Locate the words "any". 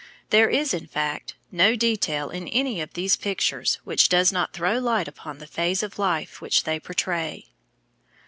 2.47-2.81